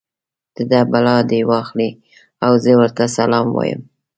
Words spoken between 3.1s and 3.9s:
سلام وایم.